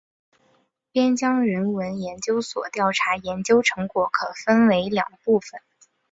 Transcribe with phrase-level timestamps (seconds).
[0.91, 5.61] 边疆人文研究室调查研究成果可分为两部分。